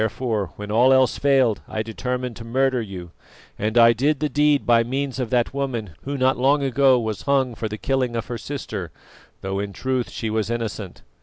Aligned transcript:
Therefore, 0.01 0.51
when 0.55 0.71
all 0.71 0.91
else 0.91 1.19
failed, 1.19 1.61
I 1.67 1.83
determined 1.83 2.35
to 2.37 2.43
murder 2.43 2.81
you, 2.81 3.11
and 3.59 3.77
I 3.77 3.93
did 3.93 4.19
the 4.19 4.29
deed 4.29 4.65
by 4.65 4.83
means 4.83 5.19
of 5.19 5.29
that 5.29 5.53
woman 5.53 5.91
who 6.05 6.17
not 6.17 6.37
long 6.39 6.63
ago 6.63 6.99
was 6.99 7.21
hung 7.29 7.53
for 7.53 7.67
the 7.69 7.77
killing 7.77 8.15
of 8.15 8.25
her 8.25 8.37
sister, 8.39 8.89
though 9.41 9.59
in 9.59 9.73
truth 9.73 10.09
she 10.09 10.31
was 10.31 10.49
innocent." 10.49 11.03